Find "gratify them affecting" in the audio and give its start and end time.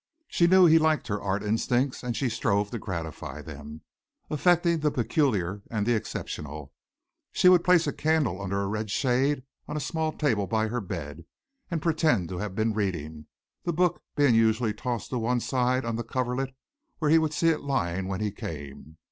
2.79-4.79